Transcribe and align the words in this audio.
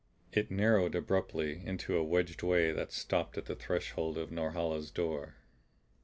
It 0.31 0.49
narrowed 0.49 0.95
abruptly 0.95 1.61
into 1.63 1.95
a 1.95 2.03
wedged 2.03 2.41
way 2.41 2.71
that 2.71 2.91
stopped 2.91 3.37
at 3.37 3.45
the 3.45 3.53
threshold 3.55 4.17
of 4.17 4.31
Norhala's 4.31 4.89
door. 4.89 5.35